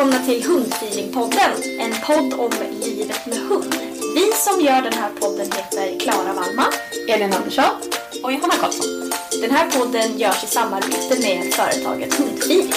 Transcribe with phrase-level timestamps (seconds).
[0.00, 2.50] Välkomna till Hundfeelingpodden, en podd om
[2.82, 3.74] livet med hund.
[4.14, 6.72] Vi som gör den här podden heter Klara Wallman,
[7.08, 7.64] Elin Andersson
[8.22, 9.10] och Johanna Karlsson.
[9.40, 12.72] Den här podden görs i samarbete med företaget Hundfeeling.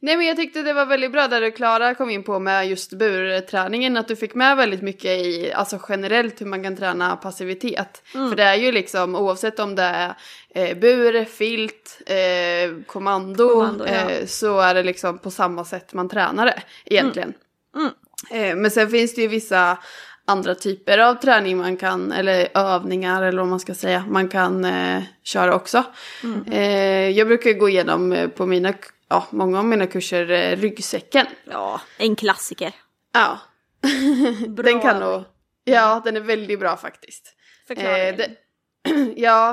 [0.00, 2.68] Nej men jag tyckte det var väldigt bra där du Klara kom in på med
[2.68, 7.16] just burträningen att du fick med väldigt mycket i, alltså generellt hur man kan träna
[7.16, 8.02] passivitet.
[8.12, 10.14] För det är ju liksom oavsett om det är
[10.54, 14.10] eh, bur, filt, eh, kommando, Kommando, ja.
[14.10, 17.34] eh, så är det liksom på samma sätt man tränar det egentligen.
[18.30, 19.78] Eh, men sen finns det ju vissa
[20.28, 24.64] andra typer av träning man kan, eller övningar eller vad man ska säga, man kan
[24.64, 25.84] eh, köra också.
[26.50, 28.74] Eh, jag brukar gå igenom eh, på mina,
[29.08, 31.26] ja, många av mina kurser eh, ryggsäcken.
[31.44, 32.72] Ja, en klassiker.
[33.12, 33.38] Ja.
[34.48, 35.24] Bra den kan nog,
[35.64, 37.34] ja den är väldigt bra faktiskt.
[37.66, 38.30] Förklara Eh, det.
[39.16, 39.50] ja,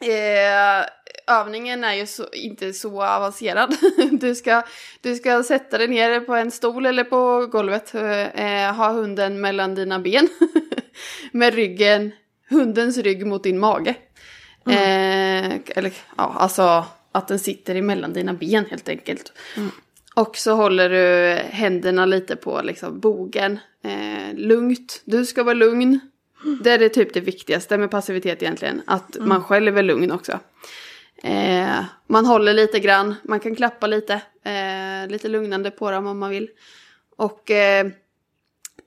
[0.00, 0.86] eh,
[1.26, 3.76] övningen är ju så, inte så avancerad.
[4.10, 4.62] Du ska,
[5.00, 9.74] du ska sätta dig ner på en stol eller på golvet, eh, ha hunden mellan
[9.74, 10.28] dina ben.
[11.32, 12.12] Med ryggen,
[12.50, 13.94] hundens rygg mot din mage.
[14.66, 19.32] Eh, eller ja, alltså att den sitter emellan dina ben helt enkelt.
[20.14, 23.58] Och så håller du händerna lite på liksom bogen.
[23.84, 26.00] Eh, lugnt, du ska vara lugn.
[26.62, 28.82] Det är det typ det viktigaste med passivitet egentligen.
[28.86, 30.38] Att man själv är lugn också.
[31.22, 34.14] Eh, man håller lite grann, man kan klappa lite.
[34.44, 36.48] Eh, lite lugnande på dem om man vill.
[37.16, 37.86] Och eh,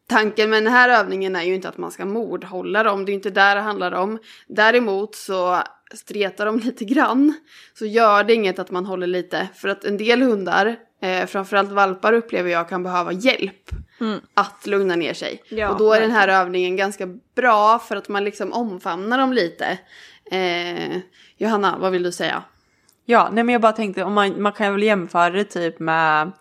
[0.07, 3.05] tanken med den här övningen är ju inte att man ska mordhålla dem.
[3.05, 4.19] Det är inte där det handlar om.
[4.47, 7.33] Däremot så stretar de lite grann.
[7.73, 9.47] Så gör det inget att man håller lite.
[9.55, 13.71] För att en del hundar, eh, framförallt valpar upplever jag kan behöva hjälp.
[14.33, 15.43] Att lugna ner sig.
[15.49, 19.33] Ja, och då är den här övningen ganska bra för att man liksom omfamnar dem
[19.33, 19.77] lite.
[20.31, 20.97] Eh,
[21.37, 22.43] Johanna, vad vill du säga?
[23.05, 26.31] Ja, nej men jag bara tänkte om man, man kan väl jämföra det typ med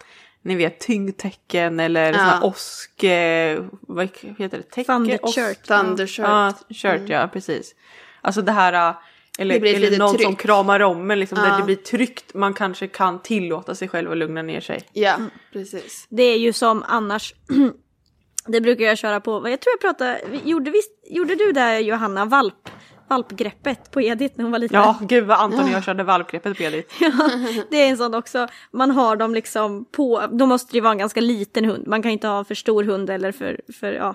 [0.45, 2.19] ni vet tyngdtecken eller Ja.
[2.19, 4.63] sån här åsk, eh, vad heter det?
[4.63, 4.85] Täcke?
[4.93, 5.67] Thundershirt.
[5.67, 6.27] Thundershirt.
[6.29, 7.75] Ja, shirt ja, precis.
[8.21, 8.95] Alltså det här, äh,
[9.39, 10.39] eller, Det eller någon som tryck.
[10.39, 11.45] kramar om en liksom, Ja.
[11.51, 12.35] där det blir tryggt.
[12.35, 14.83] Man kanske kan tillåta sig själv att lugna ner sig.
[14.93, 15.17] Ja,
[15.53, 16.07] precis.
[16.09, 17.35] Det är ju som annars.
[18.47, 19.33] det brukar jag köra på.
[19.33, 20.21] Jag tror jag pratade.
[20.45, 22.25] Gjorde, visst, gjorde du det Johanna?
[22.25, 22.69] Valp,
[23.09, 24.81] valpgreppet på Edith när hon var liten?
[24.81, 26.95] Ja, gud vad Anton och jag körde valpgreppet på Edith.
[27.01, 27.31] Ja,
[27.71, 28.49] det är en sån också.
[28.71, 31.87] Man har dem liksom på, då måste det ju vara en ganska liten hund.
[31.87, 34.15] Man kan inte ha för stor hund eller för, för ja.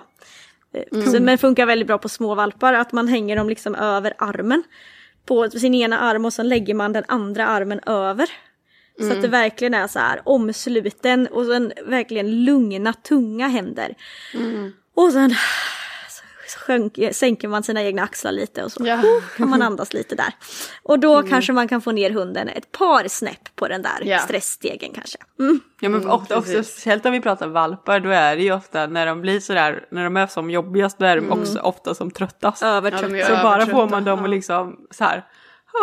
[0.74, 3.74] Eh, Så, men det funkar väldigt bra på små valpar att man hänger dem liksom
[3.74, 4.62] över armen.
[5.26, 8.28] På sin ena arm och sen lägger man den andra armen över.
[9.00, 13.94] Så att det verkligen är så här omsluten och sen verkligen lugna, tunga händer.
[14.94, 15.34] Och sen
[16.54, 18.94] sjönk, sänker man sina egna axlar lite och så Ja.
[18.96, 20.34] oh, kan man andas lite där.
[20.82, 24.18] Och då kanske man kan få ner hunden ett par snäpp på den där Ja.
[24.18, 25.18] stressstegen kanske.
[25.38, 25.60] Mm.
[25.80, 26.72] Ja men Mm, ofta också, precis.
[26.72, 30.04] speciellt om vi pratar valpar, då är det ju ofta när de blir sådär, när
[30.04, 32.62] de är som jobbigast, då är de också ofta som tröttast.
[32.62, 33.12] Övertrött.
[33.12, 33.70] Ja, så bara övertrötta.
[33.70, 35.24] får man dem att liksom så här,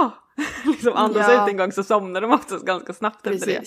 [0.02, 0.10] "Ah",
[0.66, 1.44] liksom andas Ja.
[1.44, 3.64] ut en gång så somnar de oftast ganska snabbt efter det.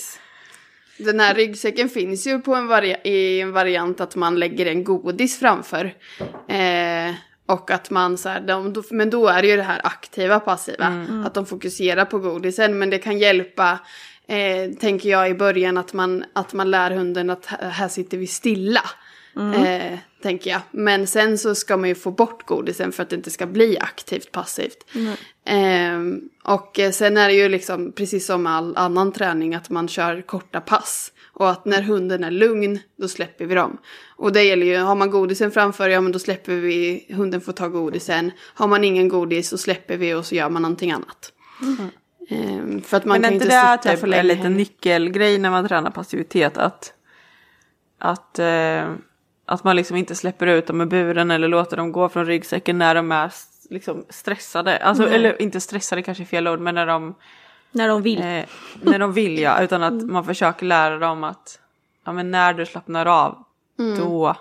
[1.05, 4.85] Den här ryggsäcken finns ju på en vari- i en variant att man lägger en
[4.85, 5.94] godis framför.
[6.49, 7.14] Eh,
[7.47, 11.06] och att man så här, de, men då är det ju det här aktiva passiva.
[11.26, 12.79] Att de fokuserar på godisen.
[12.79, 13.79] Men det kan hjälpa,
[14.29, 18.26] eh, tänker jag i början, att man, att man lär hunden att här sitter vi
[18.26, 18.82] stilla.
[19.37, 20.61] Eh, tänker jag.
[20.71, 23.79] Men sen så ska man ju få bort godisen för att det inte ska bli
[23.79, 24.85] aktivt passivt.
[26.44, 30.23] Och eh, sen är det ju liksom precis som all annan träning att man kör
[30.23, 31.12] korta pass.
[31.32, 33.79] Och att när hunden är lugn, då släpper vi dem.
[34.17, 37.53] Och det gäller ju, har man godisen framför, ja men då släpper vi, hunden får
[37.53, 38.31] ta godisen.
[38.55, 41.32] Har man ingen godis så släpper vi och så gör man någonting annat.
[42.29, 44.23] Ehm, för att man Men är kan inte inte det sitta typ för en länge.
[44.23, 44.56] liten heller.
[44.56, 46.59] nyckelgrej när man tränar passivitet?
[46.59, 46.93] Att,
[47.99, 48.93] att, eh,
[49.50, 52.79] att man liksom inte släpper ut dem i buren eller låter dem gå från ryggsäcken
[52.79, 53.32] när de är
[53.70, 54.76] liksom stressade.
[54.79, 57.14] Alltså, Eller inte stressade kanske är fel ord, men när de,
[57.73, 58.19] När de vill.
[58.20, 58.44] eh,
[58.82, 59.61] när de vill ja.
[59.62, 61.58] Utan att man försöker lära dem att
[62.05, 63.44] ja, men när du slappnar av,
[63.97, 64.35] då,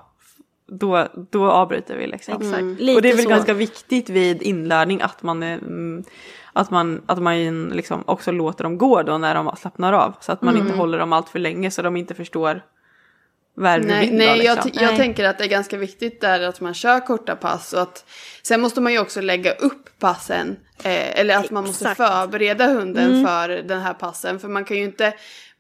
[0.68, 2.34] då, då avbryter vi liksom.
[2.42, 2.60] Exakt.
[2.62, 2.96] Mm.
[2.96, 3.30] Och det är väl så.
[3.30, 6.04] ganska viktigt vid inlärning att man, är, mm,
[6.54, 10.14] att man, att man liksom också låter dem gå då när de slappnar av.
[10.20, 10.68] Så att man Mm.
[10.68, 12.62] inte håller dem allt för länge så de inte förstår
[13.60, 14.72] värme Nej, vind då, nej jag, liksom.
[14.74, 14.98] jag Nej.
[14.98, 17.74] tänker att det är ganska viktigt där att man kör korta pass.
[17.74, 18.06] Och att,
[18.44, 20.56] sen måste man ju också lägga upp passen.
[20.84, 22.00] Eh, eller att man måste Exakt.
[22.00, 22.12] Mm.
[22.12, 24.40] förbereda hunden för den här passen.
[24.40, 25.14] För man kan ju inte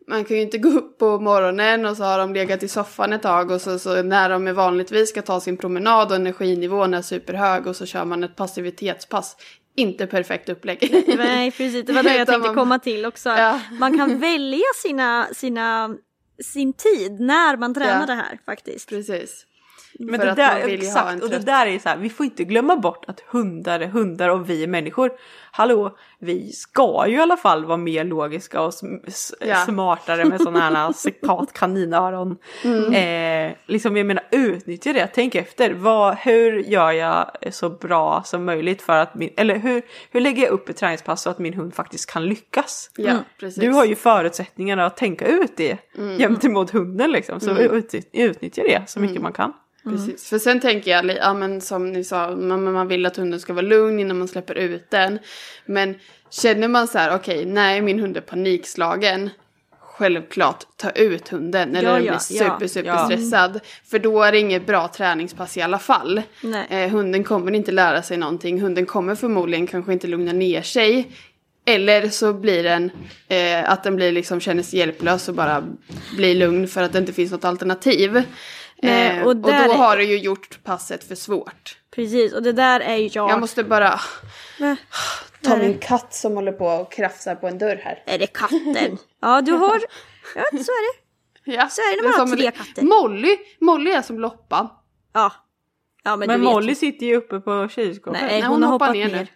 [0.07, 3.13] man kan ju inte gå upp på morgonen och så har de legat i soffan
[3.13, 6.93] ett tag och så, så när de är vanligtvis ska ta sin promenad och energinivån
[6.93, 9.35] är superhög och så kör man ett passivitetspass.
[9.75, 11.05] Inte perfekt upplägg.
[11.17, 13.29] Nej precis, det var det jag tänkte man- komma till också.
[13.29, 13.59] Ja.
[13.79, 15.89] Man kan välja sina, sina,
[16.43, 18.89] sin tid när man tränar det här faktiskt.
[18.89, 19.45] Precis.
[20.01, 21.65] Men För det att där, man vill ju ha en exakt, och det trött- där
[21.67, 24.67] är så här, vi får inte glömma bort att hundar är hundar och vi är
[24.67, 25.11] människor.
[25.51, 28.73] Hallå, vi ska ju i alla fall vara mer logiska och
[29.39, 29.55] Ja.
[29.55, 32.37] smartare med sådana här citat kaninöron.
[32.63, 32.93] Mm.
[33.51, 35.73] Eh, liksom jag menar utnyttja det, tänk efter.
[35.73, 39.81] Vad, hur gör jag så bra som möjligt för att min, eller hur,
[40.11, 42.91] hur lägger jag upp ett träningspass så att min hund faktiskt kan lyckas?
[42.97, 43.59] Ja, precis.
[43.61, 46.17] Du har ju förutsättningarna att tänka ut det Mm.
[46.17, 47.39] gentemot hunden liksom.
[47.39, 49.53] Så utnyttja, utnyttja det så mycket man kan.
[49.83, 53.39] Precis, för sen tänker jag, ja men som ni sa, man, man vill att hunden
[53.39, 55.19] ska vara lugn innan man släpper ut den.
[55.65, 55.95] Men
[56.31, 59.29] känner man så här, okej, nej min hund är panikslagen.
[59.81, 63.05] Självklart, ta ut hunden eller Ja, den ja, blir super, super Ja.
[63.05, 63.59] stressad.
[63.85, 66.21] För då är det inget bra träningspass i alla fall.
[66.69, 71.11] Eh, hunden kommer inte lära sig någonting, hunden kommer förmodligen kanske inte lugna ner sig.
[71.65, 72.91] Eller så blir den
[73.27, 75.63] eh, att den blir liksom känner sig hjälplös och bara
[76.15, 78.23] blir lugn för att det inte finns något alternativ.
[78.81, 81.77] Nej, Eh, och och, då är- har du ju gjort passet för svårt.
[81.95, 83.29] Precis, och det där är ju jag.
[83.29, 83.99] Jag måste bara
[84.59, 84.77] Va?
[85.41, 88.03] ta min katt som håller på och krafsar på en dörr här.
[88.05, 88.97] Är det katten?
[89.21, 89.79] Ja, du har...
[90.35, 90.99] Ja, så är det.
[91.51, 92.81] Ja, Så är det när är man har tre en- katter.
[92.83, 94.69] Molly, Molly är som Loppa.
[95.13, 95.31] Ja.
[96.03, 96.75] Ja, men, Men Molly ju.
[96.75, 98.21] sitter ju uppe på kylskåpet.
[98.21, 99.27] Nej, Nej, hon, hon har hoppar hoppat ner ner.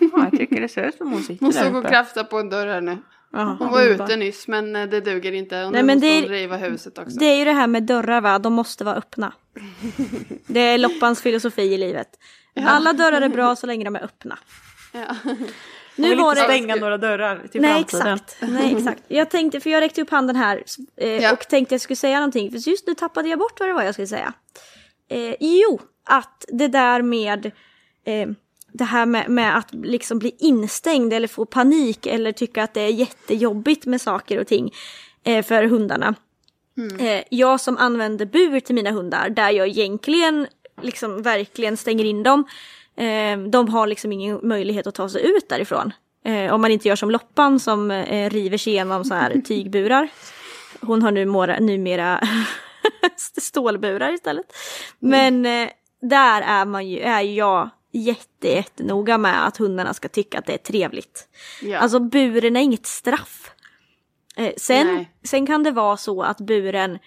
[0.00, 1.88] Ja, jag tycker det ser ut som hon sitter Hon där stod och uppe.
[1.88, 2.98] krafsade på en dörr här nu.
[3.32, 5.64] Ja, Hon var ute nyss men eh, det duger inte.
[5.64, 7.18] Och Nej, nu men måste det är- hon riva huset också.
[7.18, 9.32] Det är ju det här med dörrar va, de måste vara öppna.
[10.46, 12.08] Det är Loppans filosofi i livet.
[12.66, 14.38] Alla dörrar är bra så länge de är öppna.
[14.92, 15.00] Ja.
[15.22, 15.36] Hon
[15.96, 18.14] Nu vill var inte det- stänga några dörrar till Nej framtiden.
[18.14, 18.36] exakt.
[18.40, 19.02] Nej exakt.
[19.08, 20.62] Jag tänkte, för jag räckte upp handen här
[20.96, 21.32] eh, Ja.
[21.32, 22.50] och tänkte jag skulle säga någonting.
[22.50, 24.32] För just nu tappade jag bort vad det var jag skulle säga.
[25.10, 27.46] Eh, jo, att det där med
[28.04, 28.28] eh,
[28.76, 32.80] det här med, med att liksom bli instängd eller få panik eller tycka att det
[32.80, 34.72] är jättejobbigt med saker och ting
[35.24, 36.14] eh, för hundarna.
[36.98, 40.46] Eh, jag som använder bur till mina hundar där jag egentligen
[40.82, 42.44] liksom verkligen stänger in dem.
[42.96, 45.92] Eh, de har liksom ingen möjlighet att ta sig ut därifrån.
[46.24, 47.92] Eh, om man inte gör som Loppan som
[48.30, 50.08] river sig igenom så här tygburar.
[50.80, 52.20] Hon har nu mora, numera
[53.36, 54.56] stålburar istället.
[54.98, 55.68] Men eh,
[56.00, 60.52] där är, man ju, är jag jätte, jättenoga med att hundarna ska tycka att det
[60.52, 61.28] är trevligt.
[61.62, 61.78] Ja.
[61.78, 63.50] Alltså buren är inget straff.
[64.36, 65.10] Eh, sen, Nej.
[65.24, 66.98] sen kan det vara så att buren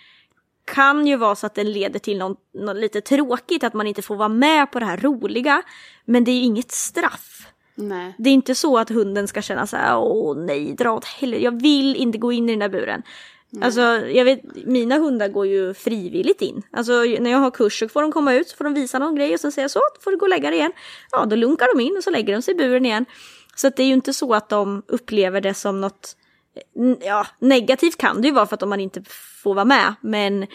[0.65, 4.01] kan ju vara så att den leder till något, något lite tråkigt, att man inte
[4.01, 5.62] får vara med på det här roliga.
[6.05, 7.48] Men det är ju inget straff.
[7.75, 8.15] Nej.
[8.17, 11.43] Det är inte så att hunden ska känna så här, åh nej, dra åt helvete,
[11.43, 13.03] jag vill inte gå in i den där buren.
[13.62, 16.62] Alltså jag vet, mina hundar går ju frivilligt in.
[16.72, 19.15] Alltså när jag har kurs så får de komma ut, så får de visa någon
[19.15, 20.72] grej och sen säga så, då får du gå och lägga dig igen.
[21.12, 23.06] Ja, då lunkar de in och så lägger de sig i buren igen.
[23.56, 26.15] Så att det är ju inte så att de upplever det som något
[27.01, 29.01] Ja, negativt kan det ju vara för att man inte
[29.44, 30.48] får vara med, men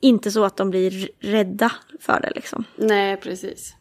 [0.00, 2.64] inte så att de blir rädda för det liksom.
[2.76, 3.74] Nej, precis.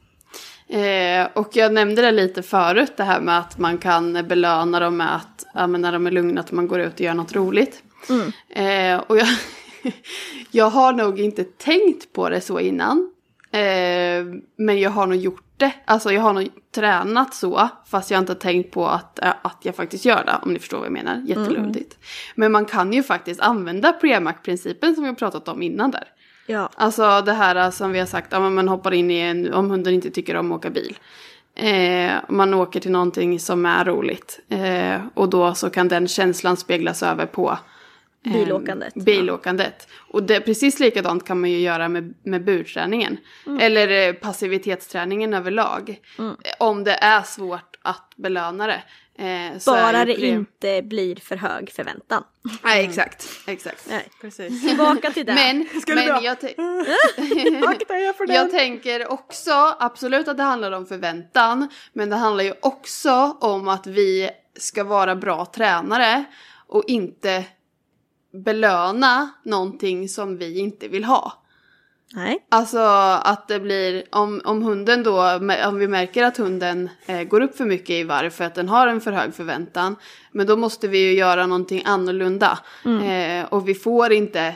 [0.67, 4.97] Eh, och jag nämnde det lite förut, det här med att man kan belöna dem
[4.97, 7.83] med att, ja, när de är lugna, att man går ut och gör något roligt.
[8.49, 9.27] Eh, och jag,
[10.51, 13.11] jag har nog inte tänkt på det så innan.
[13.51, 14.25] Eh,
[14.57, 15.71] men jag har nog gjort det.
[15.85, 19.75] Alltså jag har nog tränat så, fast jag inte tänkt på att, eh, att jag
[19.75, 21.23] faktiskt gör det, om ni förstår vad jag menar.
[21.27, 21.97] Jättelundigt.
[22.35, 26.07] Men man kan ju faktiskt använda Premac-principen som vi har pratat om innan där.
[26.47, 26.69] Ja.
[26.75, 29.93] Alltså det här som vi har sagt, ja, man hoppar in i en, om hunden
[29.93, 30.97] inte tycker om att åka bil.
[31.55, 34.39] Eh, man åker till någonting som är roligt.
[34.49, 37.57] Eh, och då så kan den känslan speglas över på
[38.25, 38.93] eh, Bilåkandet.
[38.93, 39.87] bilåkandet.
[40.11, 43.17] Och det, precis likadant kan man ju göra med, med burträningen.
[43.45, 43.59] Mm.
[43.59, 45.99] Eller eh, passivitetsträningen överlag.
[46.19, 48.81] Eh, Om det är svårt att belöna det.
[49.25, 52.23] Eh, Bara det pre- inte blir för hög förväntan.
[52.63, 53.27] Nej, exakt.
[53.47, 53.85] exakt.
[53.89, 54.07] Nej.
[54.21, 54.67] Precis.
[54.67, 55.33] Tillbaka till det.
[55.33, 56.47] Men, men jag, te-
[57.67, 58.51] Akta er för jag den.
[58.51, 61.67] tänker också absolut att det handlar om förväntan.
[61.93, 66.23] Men det handlar ju också om att vi ska vara bra tränare
[66.67, 67.43] och inte
[68.31, 71.33] belöna någonting som vi inte vill ha.
[72.13, 72.45] Nej.
[72.49, 72.79] Alltså
[73.23, 77.57] att det blir, om, om hunden då, om vi märker att hunden eh, går upp
[77.57, 79.95] för mycket i varv för att den har en för hög förväntan.
[80.31, 82.59] Men då måste vi ju göra någonting annorlunda.
[82.85, 84.55] Eh, och vi får inte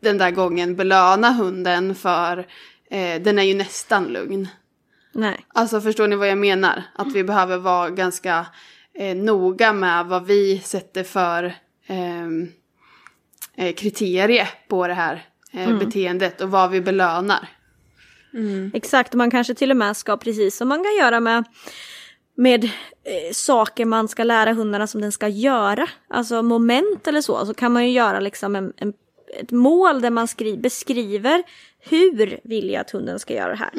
[0.00, 2.38] den där gången belöna hunden för
[2.90, 4.48] eh, den är ju nästan lugn.
[5.12, 5.46] Nej.
[5.48, 6.82] Alltså förstår ni vad jag menar?
[6.94, 8.46] Att vi behöver vara ganska
[8.94, 11.54] eh, noga med vad vi sätter för
[11.86, 12.48] ehm, eh,
[13.72, 17.48] kriterie på det här eh, beteendet och vad vi belönar.
[18.74, 21.44] Exakt, man kanske till och med ska, precis som man kan göra med,
[22.34, 27.46] med eh, saker man ska lära hundarna som den ska göra, alltså moment eller så,
[27.46, 28.92] så kan man ju göra liksom en, en,
[29.40, 31.42] ett mål där man skri, beskriver
[31.80, 33.70] hur vill jag att hunden ska göra det här.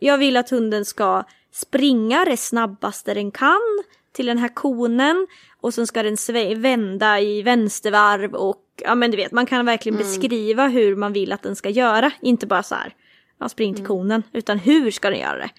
[0.00, 5.26] Jag vill att hunden ska springa det snabbaste den kan till den här konen
[5.60, 9.66] och sen ska den sve- vända i vänstervarv och ja men du vet man kan
[9.66, 12.94] verkligen beskriva hur man vill att den ska göra, inte bara så här
[13.40, 15.50] ja, spring till konen, utan hur ska den göra det?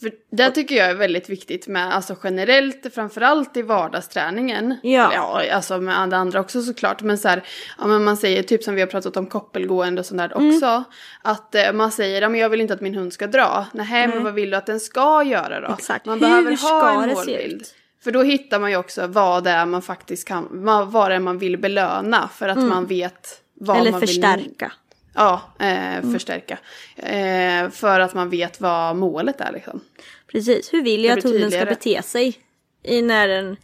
[0.00, 4.76] För det tycker jag är väldigt viktigt med, alltså generellt, framförallt i vardagsträningen.
[4.82, 5.12] Ja.
[5.14, 7.02] Ja, alltså med alla andra också såklart.
[7.02, 7.42] Men så här,
[7.78, 10.54] ja men man säger, typ som vi har pratat om koppelgående och sånt där Mm.
[10.54, 10.84] också.
[11.22, 13.66] Att eh, man säger, ja men jag vill inte att min hund ska dra.
[13.72, 15.74] Nej, men vad vill du att den ska göra då?
[15.78, 16.06] Exakt.
[16.06, 17.60] Man Hur behöver ska ha en det se målbild.
[17.62, 17.74] ut?
[18.02, 20.48] För då hittar man ju också vad det är man faktiskt kan,
[20.90, 22.28] vad det är man vill belöna.
[22.34, 23.80] För att man vet vad Mm.
[23.80, 24.72] Eller man vill förstärka.
[25.14, 26.58] Ja, eh, förstärka.
[26.96, 29.80] Eh, för att man vet vad målet är liksom.
[30.26, 32.38] Precis, hur vill jag att hunden ska bete sig
[32.82, 33.56] i när den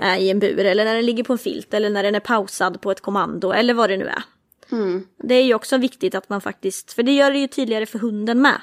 [0.00, 2.20] är i en bur eller när den ligger på en filt eller när den är
[2.20, 4.22] pausad på ett kommando eller vad det nu är.
[4.72, 5.06] Mm.
[5.18, 7.98] Det är ju också viktigt att man faktiskt, för det gör det ju tydligare för
[7.98, 8.60] hunden med.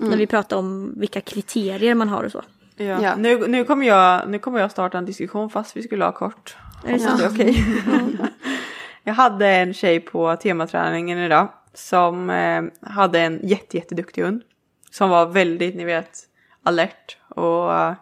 [0.00, 0.10] Mm.
[0.10, 2.42] När vi pratar om vilka kriterier man har och så.
[2.76, 3.02] Ja.
[3.02, 3.16] Ja.
[3.16, 6.56] Nu, nu, kommer jag, nu kommer jag starta en diskussion fast vi skulle ha kort.
[6.84, 7.18] Är det sant?
[7.18, 7.64] det är okej.
[9.04, 14.42] jag hade en tjej på tematräningen idag som eh, hade en jätte, jätteduktig hund.
[14.90, 16.20] Som var väldigt, ni vet,
[16.62, 17.94] alert och eh,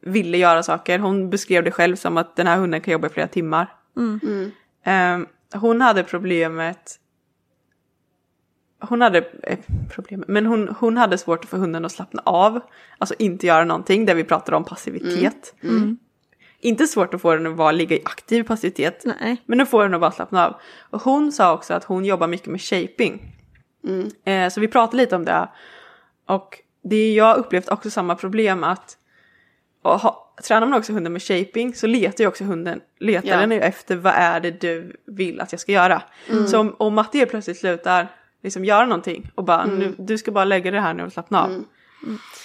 [0.00, 0.98] ville göra saker.
[0.98, 3.72] Hon beskrev det själv som att den här hunden kan jobba i flera timmar.
[4.84, 5.18] Eh,
[5.60, 6.98] hon hade problemet
[8.80, 9.58] hon hade eh,
[9.90, 12.60] problem, men hon, hon hade svårt att få hunden att slappna av.
[12.98, 15.54] Alltså inte göra någonting, där vi pratade om passivitet.
[16.60, 19.04] Inte svårt att få den att vara, ligga i aktiv passivitet.
[19.04, 19.42] Nej.
[19.46, 20.54] Men nu får den att bara slappna av.
[20.90, 23.36] Och hon sa också att hon jobbar mycket med shaping.
[24.24, 25.48] Eh, så vi pratade lite om det.
[26.26, 28.98] Och det jag upplevt också samma problem att
[29.82, 33.36] och ha, tränar man också hunden med shaping så letar ju också hunden, letar Ja.
[33.36, 36.02] den efter vad är det du vill att jag ska göra.
[36.50, 38.08] Så om, om Matti plötsligt slutar
[38.44, 41.42] liksom göra någonting och bara nu, du ska bara lägga det här nu och slappna
[41.44, 41.64] av.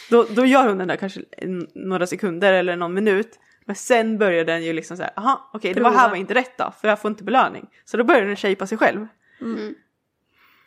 [0.09, 3.39] Då, då gör hunden det kanske en- några sekunder eller någon minut.
[3.65, 6.57] Men sen börjar den ju liksom såhär, aha okej det var här var inte rätt
[6.57, 7.67] då för jag får inte belöning.
[7.85, 9.07] Så då börjar den shapea sig själv.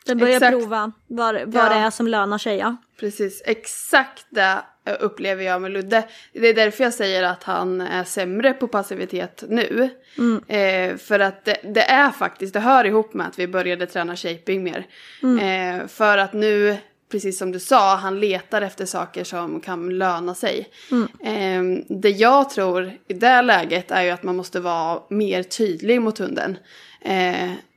[0.06, 0.52] Den börjar Exakt.
[0.52, 1.68] prova vad, vad Ja.
[1.68, 2.56] det är som lönar sig.
[2.56, 2.76] Ja.
[3.00, 4.62] Precis, exakt det
[5.00, 6.04] upplever jag med Ludde.
[6.32, 9.90] Det är därför jag säger att han är sämre på passivitet nu.
[10.48, 14.16] Eh, för att det, det är faktiskt, det hör ihop med att vi började träna
[14.16, 14.86] shaping mer.
[15.22, 16.76] Eh, för att nu,
[17.10, 20.68] precis som du sa, han letar efter saker som kan löna sig.
[21.24, 26.00] Eh, det jag tror i det läget är ju att man måste vara mer tydlig
[26.00, 26.56] mot hunden.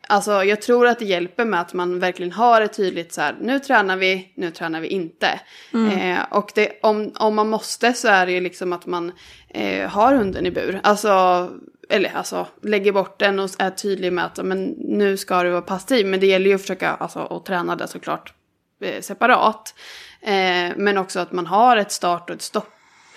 [0.08, 3.36] Alltså jag tror att det hjälper med att man verkligen har ett tydligt så här,
[3.42, 5.40] nu tränar vi, nu tränar vi inte.
[5.74, 9.12] Eh, och det, om, om man måste så är det ju liksom att man
[9.50, 10.80] eh, har hunden i bur.
[10.84, 11.50] Alltså,
[11.90, 15.62] eller alltså lägger bort den och är tydlig med att men, nu ska du vara
[15.62, 16.06] passiv.
[16.06, 18.34] Men det gäller ju att försöka alltså, att träna det såklart
[18.82, 19.76] eh, separat.
[20.22, 22.70] Eh, men också att man har ett start och ett stopp,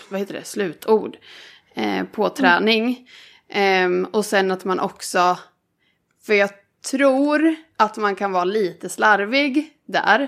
[0.09, 1.16] vad heter det, slutord
[1.75, 3.09] eh, på träning.
[3.49, 5.38] Ehm, och sen att man också,
[6.26, 6.50] för jag
[6.90, 10.21] tror att man kan vara lite slarvig där.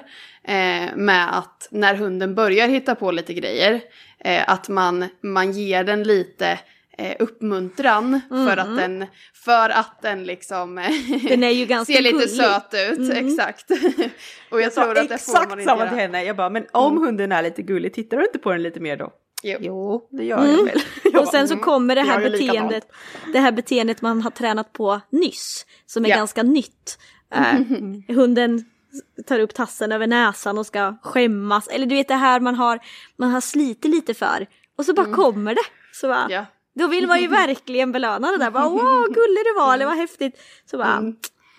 [0.44, 3.80] Eh, med att när hunden börjar hitta på lite grejer,
[4.18, 6.58] eh, att man, man ger den lite
[6.98, 10.90] eh, uppmuntran för att den, för att den liksom eh,
[11.28, 12.30] Den är ju ganska ser lite gullig.
[12.30, 13.12] söt ut.
[13.14, 13.70] Exakt.
[14.50, 15.88] och jag, Jag tror att det får man exakt inte samma göra.
[15.88, 16.24] till henne.
[16.24, 18.96] Jag bara, men om hunden är lite gullig, tittar du inte på den lite mer
[18.96, 19.12] då?
[19.42, 19.58] Jo.
[19.60, 20.80] Jo, det gör jag väl.
[21.20, 22.84] Och sen så mm, kommer det här beteendet,
[23.32, 26.16] det här beteendet man har tränat på nyss, som är Ja.
[26.16, 26.98] ganska nytt.
[27.34, 28.64] Eh, hunden
[29.26, 32.78] tar upp tassen över näsan och ska skämmas, eller du vet det här man har,
[33.16, 34.46] man har slitit lite för.
[34.78, 35.60] Och så bara kommer det.
[35.92, 36.46] Så bara, Ja.
[36.74, 38.50] Då vill man ju verkligen belöna det där.
[38.50, 40.40] Bara, wow, gullig du var, det var häftigt.
[40.70, 41.02] Så bara,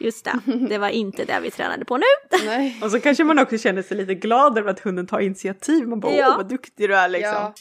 [0.04, 0.40] just det,
[0.70, 2.04] det var inte det vi tränade på nu.
[2.46, 2.80] Nej.
[2.84, 5.88] Och så kanske man också känner sig lite glad över att hunden tar initiativ.
[5.88, 6.28] Man bara, Ja.
[6.30, 7.34] åh vad duktig du är liksom.
[7.34, 7.54] Ja.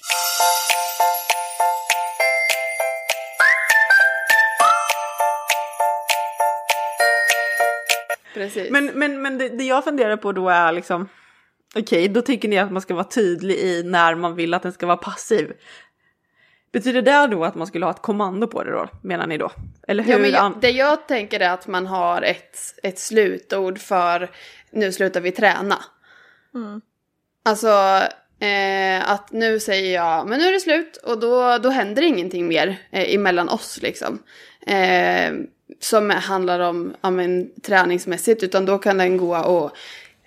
[8.35, 8.71] Precis.
[8.71, 11.09] Men, men, men det, det jag funderar på då är liksom,
[11.75, 14.73] okej, då tycker ni att man ska vara tydlig i när man vill att den
[14.73, 15.53] ska vara passiv.
[16.73, 19.53] Betyder det då att man skulle ha ett kommando på det då, menar ni då?
[19.89, 20.13] Eller hur?
[20.13, 24.31] Ja, men jag, det jag tänker är att man har ett, ett slutord för
[24.71, 25.79] nu slutar vi träna.
[27.45, 28.03] Alltså
[28.41, 32.49] eh, att nu säger jag men nu är det slut och då, då händer ingenting
[32.49, 34.23] mer eh, emellan oss liksom.
[34.67, 35.33] Eh,
[35.81, 39.71] som handlar om ja, men, träningsmässigt utan då kan den gå och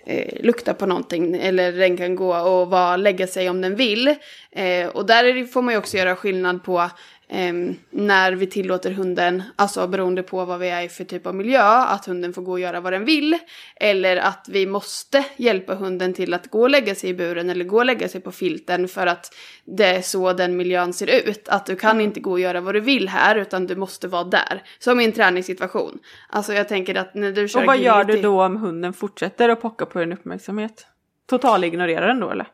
[0.06, 4.08] eh, lukta på någonting eller den kan gå och var, lägga sig om den vill.
[4.50, 6.90] Eh, och där det, får man ju också göra skillnad på
[7.28, 11.34] ehm, när vi tillåter hunden, alltså beroende på vad vi är i för typ av
[11.34, 13.38] miljö, att hunden får gå och göra vad den vill.
[13.76, 17.64] Eller att vi måste hjälpa hunden till att gå och lägga sig i buren eller
[17.64, 21.48] gå och lägga sig på filten för att det är så den miljön ser ut.
[21.48, 24.24] Att du kan inte gå och göra vad du vill här utan du måste vara
[24.24, 24.62] där.
[24.78, 25.98] Som i en träningssituation.
[26.28, 29.48] Alltså jag tänker att när du kör Och vad gör du då om hunden fortsätter
[29.48, 30.86] att pocka på din uppmärksamhet?
[31.26, 32.46] Total ignorera den då eller?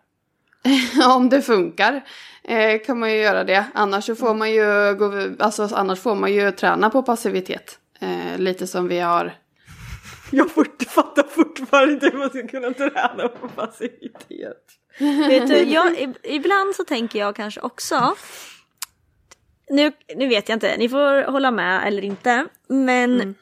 [1.16, 2.04] om det funkar
[2.44, 3.64] eh, kan man ju göra det.
[3.74, 7.78] Annars så får man ju, gå, alltså, annars får man ju träna på passivitet.
[8.00, 9.34] Eh, lite som vi har.
[10.30, 10.50] Jag
[10.88, 14.66] fattar fortfarande inte hur man ska kunna träna på passivitet.
[14.98, 18.14] Vet du, jag, ib- ibland så tänker jag kanske också,
[19.70, 23.34] nu, nu vet jag inte, ni får hålla med eller inte, men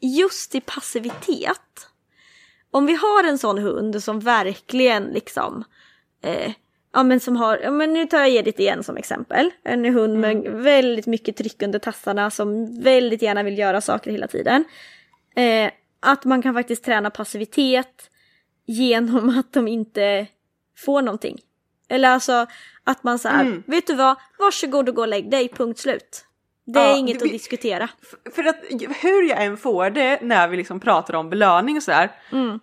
[0.00, 1.88] just i passivitet,
[2.70, 5.64] om vi har en sån hund som verkligen liksom,
[6.24, 6.52] eh,
[6.92, 10.18] ja men som har, ja men nu tar jag Edith igen som exempel, en hund
[10.18, 14.64] med väldigt mycket tryck under tassarna som väldigt gärna vill göra saker hela tiden.
[15.36, 18.10] Eh, att man kan faktiskt träna passivitet
[18.66, 20.26] genom att de inte
[20.78, 21.38] får någonting.
[21.88, 22.46] Eller alltså
[22.84, 26.24] att man säger, vet du vad, varsågod och gå och lägg dig, punkt slut.
[26.66, 27.88] Det är Ja, inget det- att diskutera.
[28.34, 28.56] För att
[29.02, 32.10] hur jag än får det när vi liksom pratar om belöning och sådär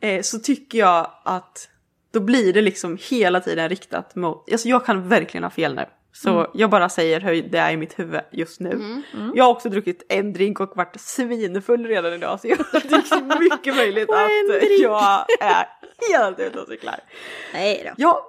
[0.02, 1.68] eh, så tycker jag att
[2.14, 5.86] då blir det liksom hela tiden riktat mot, alltså jag kan verkligen ha fel nu.
[6.14, 9.02] Så jag bara säger hur det är i mitt huvud just nu.
[9.36, 13.40] Jag har också druckit en drink och varit svinfull redan idag så jag, det är
[13.56, 15.66] mycket möjligt att jag är
[16.12, 17.00] helt ute och cyklar.
[17.54, 17.94] Nej då.
[17.98, 18.28] Ja.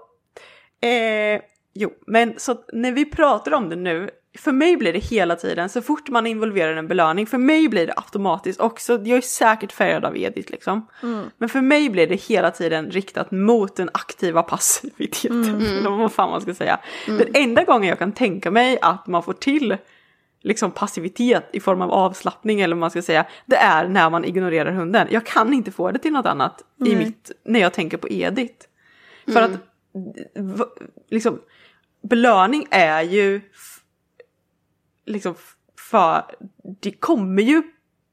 [0.89, 1.41] Eh,
[1.75, 5.69] jo, men så när vi pratar om det nu, för mig blir det hela tiden,
[5.69, 9.73] så fort man involverar en belöning, för mig blir det automatiskt också, jag är säkert
[9.73, 10.87] färgad av Edith liksom,
[11.39, 16.31] men för mig blir det hela tiden riktat mot den aktiva passiviteten, eller vad fan
[16.31, 16.81] man ska säga.
[17.07, 19.77] Den enda gången jag kan tänka mig att man får till
[20.45, 24.25] liksom passivitet i form av avslappning eller vad man ska säga, det är när man
[24.25, 25.09] ignorerar hunden.
[25.11, 28.67] Jag kan inte få det till något annat i mitt, när jag tänker på Edith.
[29.33, 29.51] För att
[30.35, 30.65] v-
[31.11, 31.41] liksom,
[32.03, 33.41] belöning är ju
[35.07, 35.35] liksom
[35.91, 36.23] för,
[36.81, 37.63] det kommer ju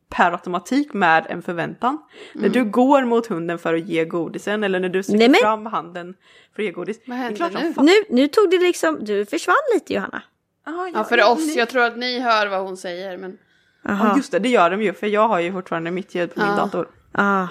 [0.10, 1.98] per automatik med en förväntan.
[2.34, 5.40] När du går mot hunden för att ge godisen eller när du sträcker Nej, men-
[5.42, 6.14] fram handen
[6.56, 7.00] för att ge godis.
[7.06, 7.74] Vad som nu?
[7.74, 10.24] fan- Nu, nu tog det liksom, du försvann lite Johanna.
[10.64, 13.38] Ah, Ja, för oss, jag tror att ni hör vad hon säger men.
[13.84, 16.40] Ja just det, det gör de ju för jag har ju fortfarande mitt ljud på
[16.40, 16.56] min Ja.
[16.56, 16.88] dator.
[17.12, 17.48] Ah,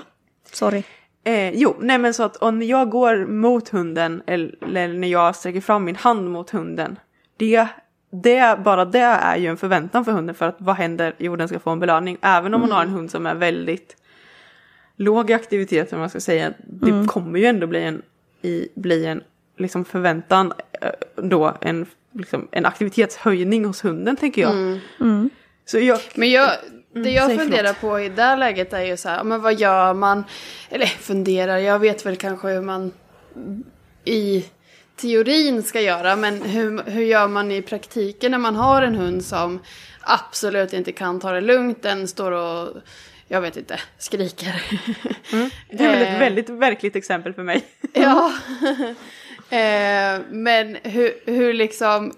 [0.52, 0.82] sorry.
[1.24, 5.60] Eh, jo, nej men så att om jag går mot hunden eller när jag sträcker
[5.60, 6.98] fram min hand mot hunden.
[7.36, 7.68] Det
[8.10, 11.14] det, bara det är ju en förväntan för hunden för att vad händer?
[11.18, 12.18] Jo den ska få en belöning.
[12.22, 13.96] Även om man har en hund som är väldigt
[14.96, 16.52] låg i aktivitet om man ska säga.
[16.58, 18.02] Det kommer ju ändå bli en,
[18.42, 19.22] i, bli en
[19.56, 24.80] liksom förväntan eh, då en, liksom, en aktivitetshöjning hos hunden tänker jag.
[25.64, 26.50] Så jag, Men jag,
[26.92, 27.80] det jag funderar förlåt.
[27.80, 30.24] på i det här läget är ju så här, men vad gör man?
[30.70, 32.92] Eller funderar, jag vet väl kanske hur man
[34.04, 34.44] i
[34.98, 39.24] teorin ska göra, men hur, hur gör man i praktiken när man har en hund
[39.24, 39.62] som
[40.00, 42.68] absolut inte kan ta det lugnt, den står och,
[43.28, 44.62] jag vet inte, skriker.
[45.70, 46.18] det är väl ett Eh.
[46.18, 47.64] väldigt verkligt exempel för mig.
[47.92, 48.32] Ja.
[49.50, 52.12] eh, men hur, hur liksom,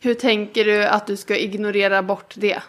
[0.00, 2.62] hur tänker du att du ska ignorera bort det?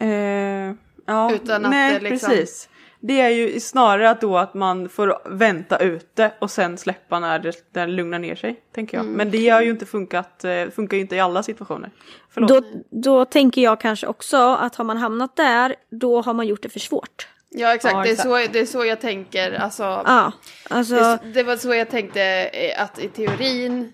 [0.00, 0.72] Eh,
[1.06, 2.68] ja, Utan att nej, det liksom- precis.
[3.00, 7.38] Det är ju snarare att då att man får vänta ute och sen släppa när
[7.38, 9.04] det, det lugnar ner sig, tänker jag.
[9.04, 9.16] Mm.
[9.16, 11.90] Men det har ju inte funkat, eh, funkar ju inte i alla situationer.
[12.30, 12.48] Förlåt.
[12.48, 16.62] Då, då tänker jag kanske också att har man hamnat där, då har man gjort
[16.62, 17.28] det för svårt.
[17.50, 18.28] Ja exakt, Ja, Det, är exakt.
[18.28, 19.52] så, det är så jag tänker.
[19.52, 20.32] Alltså, Ja,
[20.70, 23.92] alltså, det, det var så jag tänkte eh, att i teorin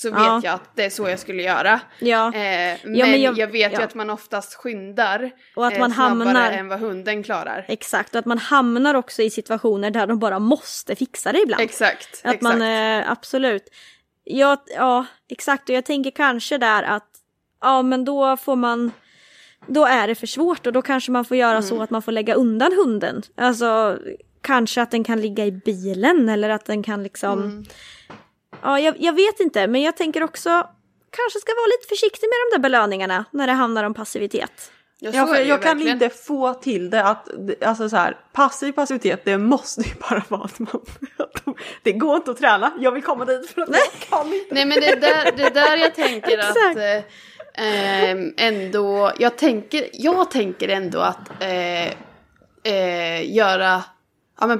[0.00, 0.40] så vet Ja.
[0.44, 1.80] jag att det är så jag skulle göra.
[1.98, 2.26] ja.
[2.26, 3.84] Eh, men, men jag, jag- vet ju ja.
[3.84, 7.64] att man oftast skyndar Och att eh, man snabbare hamnar- än vad hunden klarar.
[7.68, 11.62] Exakt, och att man hamnar också i situationer där de bara måste fixa det ibland.
[11.62, 12.20] Exakt.
[12.24, 12.42] Att exakt.
[12.42, 13.68] man, eh, absolut.
[14.24, 15.68] Ja, ja, exakt.
[15.68, 17.08] Och jag tänker kanske där att,
[17.60, 18.90] ja men då får man,
[19.66, 21.62] då är det för svårt och då kanske man får göra Mm.
[21.62, 23.22] så att man får lägga undan hunden.
[23.36, 23.98] Alltså,
[24.40, 27.64] kanske att den kan ligga i bilen eller att den kan liksom, Mm.
[28.62, 30.50] Ja jag, jag vet inte, men jag tänker också,
[31.10, 34.72] kanske ska vara lite försiktig med de där belöningarna när det handlar om passivitet.
[35.00, 36.02] Ja, så Ja, är för det ju jag kan verkligen.
[36.02, 37.28] inte få till det att,
[37.64, 40.80] alltså så här, passiv passivitet, det måste ju bara vara att man,
[41.82, 44.54] det går inte att träna, jag vill komma dit för att jag kan inte.
[44.54, 47.04] Nej men det är där, det är där jag tänker att eh,
[47.64, 51.86] ehm, ändå, jag tänker, jag tänker ändå att eh,
[52.74, 53.84] eh, göra,
[54.40, 54.58] ja men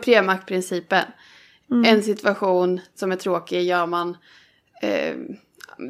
[1.70, 1.84] premaktprincipen.
[1.84, 4.16] En situation som är tråkig gör man,
[4.82, 5.14] eh,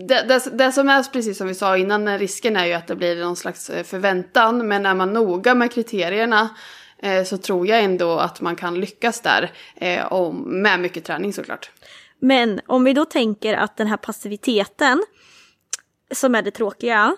[0.09, 2.97] det, det, det som är precis som vi sa innan, risken är ju att det
[2.97, 6.49] blir någon slags eh, förväntan, men är man noga med kriterierna
[6.99, 11.33] eh, så tror jag ändå att man kan lyckas där, eh, och med mycket träning
[11.33, 11.71] såklart.
[12.21, 15.03] Men om vi då tänker att den här passiviteten,
[16.15, 17.17] som är det tråkiga,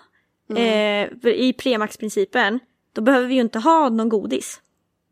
[0.51, 1.09] Mm.
[1.23, 2.61] eh, i premaxprincipen,
[2.93, 4.61] då behöver vi ju inte ha någon godis.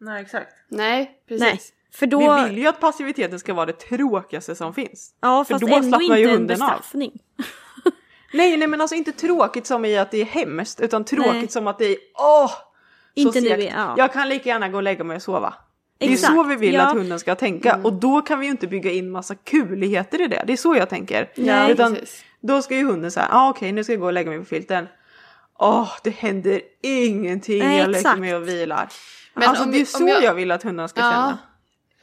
[0.00, 0.52] Nej exakt.
[0.68, 1.40] Nej, precis.
[1.40, 1.60] Nej,
[1.98, 2.34] för då...
[2.36, 5.14] Vi vill ju att passiviteten ska vara det tråkigaste som finns.
[5.20, 6.68] ja, för fast då ändå slappnar ju inte en hunden av.
[6.68, 7.12] bestraffning.
[8.32, 11.48] Nej, nej men alltså inte tråkigt som i att det är hemskt utan tråkigt Nej.
[11.48, 12.50] som att det är åh!
[12.50, 12.54] så
[13.14, 13.94] Inte nu, ja.
[13.96, 15.54] Jag kan lika gärna gå och lägga mig och sova.
[15.98, 16.82] Det är Exakt, så vi vill ja.
[16.86, 20.26] att hunden ska tänka och då kan vi ju inte bygga in massa kuligheter i
[20.26, 20.44] det.
[20.46, 21.30] Det är så jag tänker.
[21.36, 22.24] Nej, Utan precis.
[22.40, 24.44] då ska ju hunden säga, ah, okej nu ska jag gå och lägga mig på
[24.44, 24.86] filten.
[25.58, 28.20] Åh, det händer ingenting, Nej, jag lägger exakt.
[28.20, 28.88] mig och vilar.
[29.34, 30.22] Men alltså det är så jag...
[30.22, 31.10] jag- vill att hundarna ska Ja.
[31.10, 31.38] känna.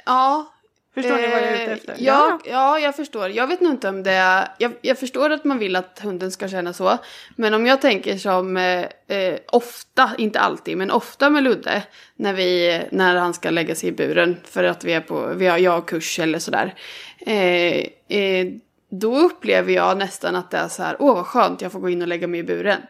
[0.06, 0.52] Ja.
[0.94, 1.96] Förstår ni vad jag är ute eh, efter?
[2.00, 3.30] Ja, ja, jag förstår.
[3.30, 4.48] Jag vet nog inte om det är...
[4.58, 6.98] Jag, jag förstår att man vill att hunden ska känna så.
[7.36, 11.84] Men om jag tänker som eh, eh, ofta, inte alltid, men ofta med Ludde.
[12.16, 15.48] När, vi, när han ska lägga sig i buren för att vi är på, vi
[15.48, 16.74] har jag kurs eller sådär.
[17.20, 18.48] Eh, eh,
[18.90, 21.90] då upplever jag nästan att det är så här, åh vad skönt, jag får gå
[21.90, 22.82] in och lägga mig i buren.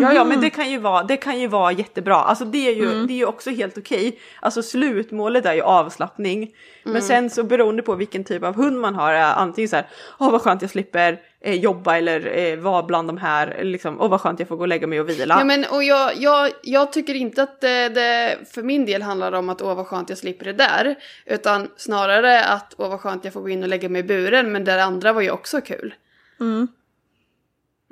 [0.00, 2.16] Ja, ja, men det kan ju vara, det kan ju vara jättebra.
[2.16, 4.18] Alltså det är ju, det är ju också helt okej.
[4.40, 6.50] Alltså slutmålet är ju avslappning.
[6.84, 9.86] Men sen så beroende på vilken typ av hund man har, är antingen så här,
[10.18, 14.08] åh vad skönt jag slipper eh, jobba eller eh, vara bland de här, liksom, åh
[14.08, 15.34] vad skönt jag får gå och lägga mig och vila.
[15.38, 19.32] Ja, men, och jag, jag, jag tycker inte att det, det för min del handlar
[19.32, 20.94] om att åh vad skönt jag slipper det där.
[21.26, 24.52] Utan snarare att åh vad skönt jag får gå in och lägga mig i buren
[24.52, 25.94] men det andra var ju också kul.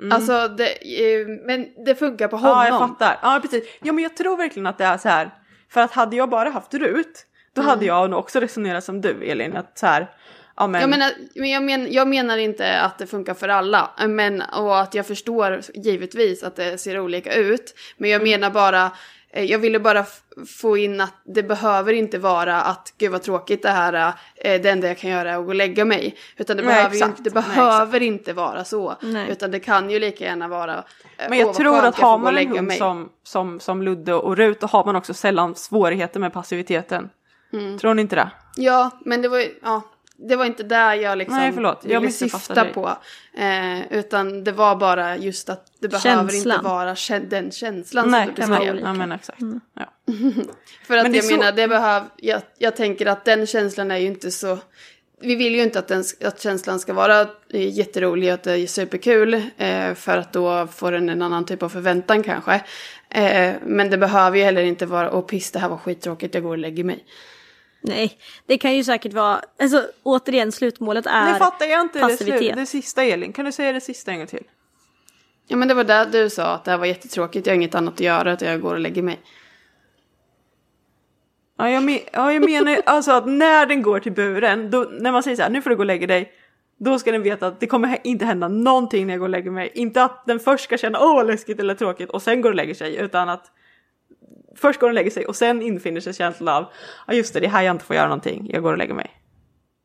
[0.01, 0.11] Mm.
[0.11, 0.71] Alltså, det,
[1.21, 2.57] eh, men det funkar på honom.
[2.57, 3.19] Ja, jag fattar.
[3.21, 3.63] Ja, precis.
[3.81, 5.29] Ja, men jag tror verkligen att det är så här.
[5.69, 9.23] För att hade jag bara haft Rut, då hade jag nog också resonerat som du
[9.23, 9.57] Elin.
[9.57, 10.09] Att så här,
[10.55, 10.81] ja men.
[10.81, 13.89] Jag menar, men jag, men, jag menar inte att det funkar för alla.
[14.07, 17.75] Men, och att jag förstår givetvis att det ser olika ut.
[17.97, 18.91] Men jag menar bara, eh,
[19.33, 20.05] jag ville bara
[20.59, 24.69] få in att det behöver inte vara att gud vad tråkigt det här eh, det
[24.69, 26.15] enda jag kan göra är att gå och lägga mig.
[26.37, 28.95] Utan det Nej, behöver, ju inte, det Nej, behöver inte vara så.
[29.01, 29.31] Nej.
[29.31, 30.77] Utan det kan ju lika gärna vara
[31.17, 32.77] eh, Men jag tror att har man en hund mig.
[32.77, 37.09] som, som, som Ludde och Rut, då har man också sällan svårigheter med passiviteten.
[37.53, 37.77] Mm.
[37.77, 38.31] Tror ni inte det?
[38.55, 39.81] Ja, men det var ju, ja,
[40.29, 41.81] det var inte där jag liksom Nej, förlåt.
[41.87, 42.73] Jag ville syfta dig.
[42.73, 42.97] på.
[43.37, 46.55] Eh, utan det var bara just att det behöver Känslan.
[46.57, 48.79] inte vara kä- den känslan Nej, som du beskrev.
[48.79, 49.39] ja, men exakt.
[49.75, 49.85] Ja.
[50.87, 53.97] För att Men jag så- menar, det behöv, jag, jag tänker att den känslan är
[53.97, 54.57] ju inte så...
[55.21, 58.59] vi vill ju inte att, den, att känslan ska vara eh, jätterolig och att det
[58.59, 59.33] är superkul.
[59.57, 62.53] Eh, för att då får den en annan typ av förväntan kanske.
[63.09, 66.43] Eh, men det behöver ju heller inte vara, åh piss det här var skittråkigt, jag
[66.43, 67.05] går och lägger mig.
[67.81, 72.05] Nej, det kan ju säkert vara, alltså återigen slutmålet är Nu fattar jag inte det,
[72.05, 72.41] passivitet.
[72.41, 73.33] slu- det sista Elin.
[73.33, 74.43] Kan du säga det sista en gång till?
[75.47, 77.75] Ja men det var där du sa att det här var jättetråkigt, jag har inget
[77.75, 79.19] annat att göra, att jag går och lägger mig.
[81.57, 85.11] Ja jag, men, ja, jag menar alltså att när den går till buren, då, när
[85.11, 86.31] man säger så här, nu får du gå och lägga dig.
[86.77, 89.51] Då ska den veta att det kommer inte hända någonting när jag går och lägger
[89.51, 89.71] mig.
[89.73, 92.55] Inte att den först ska känna åh vad läskigt eller tråkigt och sen går och
[92.55, 92.95] lägger sig.
[92.95, 93.51] Utan att
[94.61, 96.65] först går och lägger sig och sen infinner sig känslan av
[97.07, 98.49] ja just det, det är här jag inte får göra någonting.
[98.53, 99.11] Jag går och lägger mig.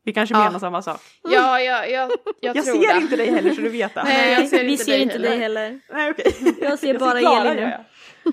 [0.03, 0.43] Vi kanske Ja.
[0.43, 1.01] menar samma sak.
[1.23, 2.09] Ja, ja, ja
[2.41, 3.01] jag, Jag tror ser det.
[3.01, 4.03] inte dig heller så du vet det.
[4.05, 5.29] Nej, jag ser vi inte ser dig inte heller.
[5.29, 5.79] dig heller.
[5.93, 6.55] Nej okej.
[6.61, 7.73] Jag ser bara Klara, Elin nu.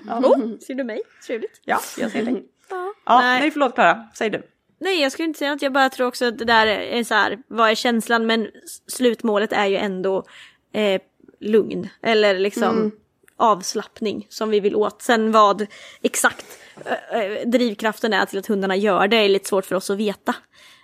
[0.07, 0.25] jag.
[0.25, 1.01] Oh, ser du mig?
[1.27, 1.61] Trevligt.
[1.65, 2.43] Ja, jag ser dig.
[2.69, 2.93] Ja.
[3.05, 3.39] Ja, Nej.
[3.41, 3.51] nej.
[3.51, 4.41] förlåt Klara, säg du.
[4.79, 7.13] Nej, jag skulle inte säga att jag bara tror också att det där är så
[7.13, 8.25] här, vad är känslan?
[8.25, 8.47] Men
[8.87, 10.23] slutmålet är ju ändå
[10.73, 11.01] eh,
[11.39, 12.91] lugn eller liksom
[13.37, 15.01] avslappning som vi vill åt.
[15.01, 15.65] Sen vad
[16.01, 16.45] exakt
[16.85, 19.97] eh, eh, drivkraften är till att hundarna gör det är lite svårt för oss att
[19.97, 20.35] veta.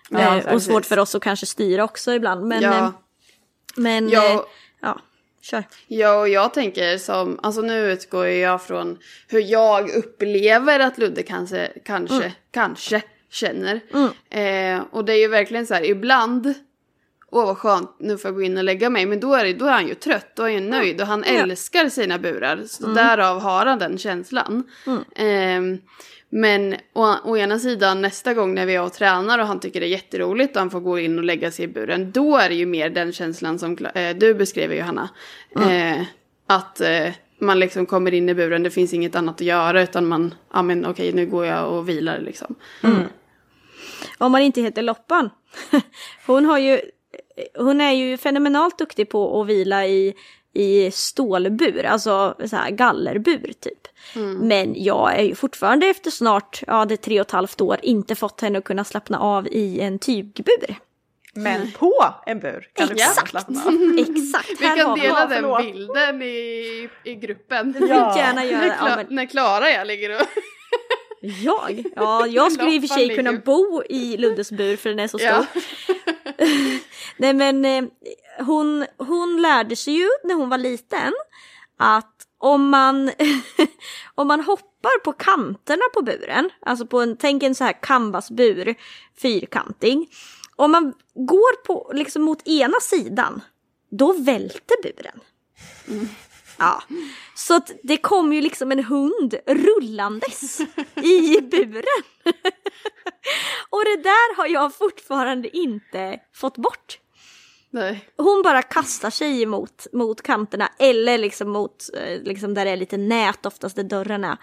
[0.09, 2.47] Ja, eh, och svårt för oss att kanske styra också ibland.
[2.47, 2.93] Men, Ja.
[3.75, 4.45] men Ja.
[4.81, 4.99] ja,
[5.41, 5.63] kör.
[5.87, 11.23] Ja, och jag tänker som, alltså nu utgår jag från hur jag upplever att Ludde
[11.23, 13.79] kanske, kanske, kanske känner.
[14.29, 16.53] Eh, och det är ju verkligen så här, ibland,
[17.31, 19.05] åh vad skönt, nu får jag gå in och lägga mig.
[19.05, 21.23] Men då är, det, då är han ju trött, då är han nöjd och han
[21.23, 22.63] älskar sina burar.
[22.67, 24.63] Så därav har han den känslan.
[25.15, 25.77] Ehm,
[26.29, 29.79] men å, å ena sidan nästa gång när vi är och tränar och han tycker
[29.79, 32.11] det är jätteroligt och han får gå in och lägga sig i buren.
[32.11, 35.09] Då är det ju mer den känslan som eh, du beskriver Johanna.
[35.55, 36.01] Eh,
[36.47, 40.07] att eh, man liksom kommer in i buren, det finns inget annat att göra utan
[40.07, 42.55] man, ja men okej nu går jag och vilar liksom.
[44.17, 45.29] Om man inte heter Loppan.
[46.25, 46.81] Hon har ju,
[47.57, 50.13] hon är ju fenomenalt duktig på att vila i,
[50.53, 53.87] i stålbur, alltså så här gallerbur typ.
[54.41, 57.79] Men jag är ju fortfarande efter snart, ja det är tre och ett halvt år,
[57.83, 60.75] inte fått henne att kunna slappna av i en tygbur.
[61.33, 63.29] Men på en bur kan du Exakt.
[63.29, 63.73] slappna av.
[63.99, 65.61] Exakt, Vi här kan dela Ja, den förlåt.
[65.73, 67.75] bilden i, i gruppen.
[67.79, 68.59] Jag gärna göra.
[68.61, 70.27] När, Ja, Kla- men när Klara jag ligger och...
[71.21, 71.83] jag?
[71.95, 75.07] Ja, jag skulle i och för sig kunna bo i Luddes bur för den är
[75.07, 75.29] så stor.
[75.29, 75.45] Ja.
[77.17, 77.83] Nej men eh,
[78.45, 81.13] hon, hon lärde sig ju när hon var liten
[81.77, 83.11] att om man,
[84.15, 88.75] om man hoppar på kanterna på buren, alltså på en, tänk en så här canvasbur,
[89.21, 90.09] fyrkantig.
[90.55, 93.41] Om man går på, liksom mot ena sidan,
[93.89, 95.19] då välter buren.
[95.87, 96.07] Mm.
[96.61, 96.83] Ja,
[97.35, 100.59] så att det kom ju liksom en hund rullandes
[100.95, 102.03] i buren.
[103.69, 106.99] Och det där har jag fortfarande inte fått bort.
[107.69, 108.09] Nej.
[108.17, 112.77] Hon bara kastar sig emot mot kanterna eller liksom mot eh, liksom där det är
[112.77, 114.37] lite nät oftast där dörrarna.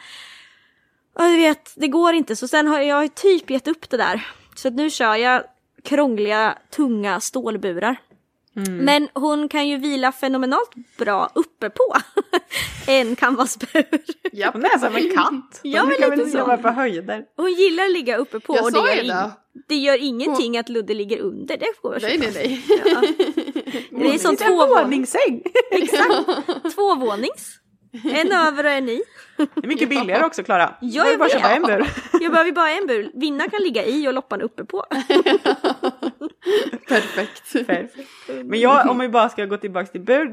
[1.15, 4.27] Och du vet, det går inte så sen har jag typ gett upp det där.
[4.57, 5.45] Så att nu kör jag
[5.85, 7.97] krångliga, tunga stålburar.
[8.71, 11.95] Men hon kan ju vila fenomenalt bra uppe på
[12.87, 13.85] en canvasbur.
[14.33, 14.55] Japp.
[14.55, 15.61] Hon är som en katt.
[15.63, 16.63] Ja, De men kan lite väl så.
[16.63, 17.25] på höjder.
[17.37, 19.31] Hon gillar att ligga uppe på Jag och det gör, det.
[19.69, 21.57] det gör ingenting att Ludde ligger under.
[21.57, 22.65] Det går Nej, nej, nej.
[22.85, 23.01] Ja.
[23.91, 25.43] Det är som två våningssäng.
[25.71, 26.13] Exakt.
[26.75, 27.55] Tvåvånings.
[28.05, 29.03] En över och en i.
[29.37, 30.75] Det är mycket billigare också Klara.
[30.81, 31.57] Ja, det jag bara vet.
[31.57, 31.87] en bur.
[32.21, 33.11] Jag behöver bara en bur.
[33.15, 34.85] Vinna kan ligga i och Loppan uppe på.
[36.89, 37.67] Perfekt.
[37.67, 38.09] Perfekt.
[38.45, 40.27] Men jag, om vi bara ska gå tillbaka till bur,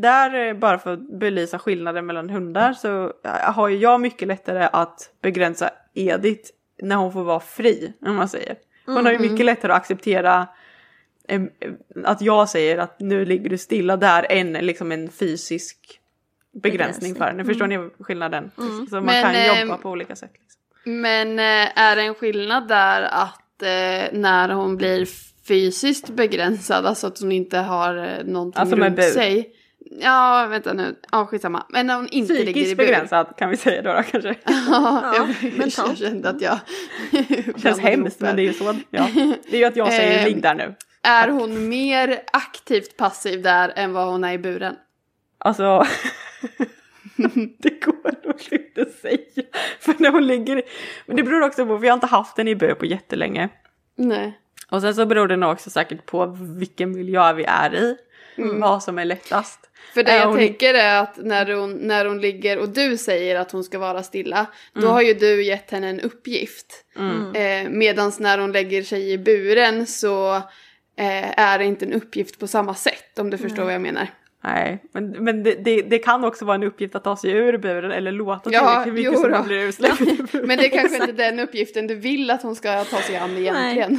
[0.00, 4.28] där eh, bara för att belysa skillnaden mellan hundar så eh, har ju jag mycket
[4.28, 6.50] lättare att begränsa Edith
[6.82, 8.56] när hon får vara fri, om man säger.
[8.86, 10.46] Hon har ju mycket lättare att acceptera
[11.28, 11.42] eh,
[12.04, 16.00] att jag säger att nu ligger du stilla där än liksom en fysisk
[16.62, 17.44] begränsning för henne.
[17.44, 18.50] Förstår ni skillnaden?
[18.90, 20.32] Så man Men, kan ehm, jobba på olika sätt.
[20.32, 20.60] Liksom.
[21.00, 23.38] Men eh, är det en skillnad där att
[24.12, 25.06] när hon blir
[25.52, 29.02] fysiskt begränsad, alltså att hon inte har eh, någonting Alltså runt bur.
[29.02, 29.52] sig.
[30.00, 30.96] Ja, vänta nu.
[31.12, 31.66] Ja, skitsamma.
[31.68, 32.84] Men när hon inte ligger i Psykiskt bur.
[32.86, 34.34] begränsad kan vi säga då, då kanske.
[34.68, 35.98] Ja, jag, jag mentalt.
[35.98, 36.58] kände att jag...
[37.62, 38.74] Känns hemskt men det är ju så.
[38.90, 39.08] Ja.
[39.50, 40.74] Det är ju att jag säger Ehm, ligg där nu.
[41.02, 44.74] Är hon mer aktivt passiv där än vad hon är i buren?
[45.38, 45.86] Alltså,
[47.58, 49.44] det går nog inte att säga.
[49.80, 50.62] För när hon ligger,
[51.06, 53.48] men det beror också på, vi har inte haft den i bur på jättelänge.
[53.96, 54.38] Nej.
[54.72, 56.26] Och sen så beror det nog också säkert på
[56.58, 57.96] vilken miljö vi är i.
[58.36, 59.58] Vad som är lättast.
[59.94, 63.36] För det jag hon- tänker är att när hon, när hon ligger och du säger
[63.36, 64.92] att hon ska vara stilla, då Mm.
[64.92, 66.84] har ju du gett henne en uppgift.
[67.34, 70.36] Eh, Medan när hon lägger sig i buren så
[70.96, 74.06] eh, är det inte en uppgift på samma sätt om du förstår vad jag menar.
[74.44, 77.58] Nej, men, men det, det, det kan också vara en uppgift att ta sig ur
[77.58, 79.30] buren eller låta Ja, mycket så då.
[79.30, 80.00] man blir utsläppt.
[80.32, 83.36] Men det är kanske inte den uppgiften du vill att hon ska ta sig an
[83.36, 83.98] egentligen.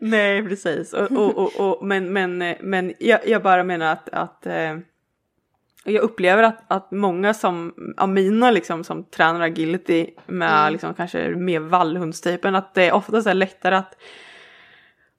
[0.00, 0.92] Nej, precis.
[0.92, 4.76] Och, och, och, och, men men, men jag, jag bara menar att, att eh,
[5.84, 10.72] jag upplever att, att många som, av mina liksom som tränar agility med Mm.
[10.72, 13.96] liksom kanske mer vallhundstypen, att det är oftast är lättare att